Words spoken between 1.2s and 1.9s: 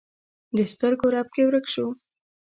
کې ورک شو